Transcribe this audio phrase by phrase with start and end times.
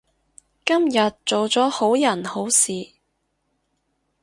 [0.65, 2.73] 今日做咗好人好事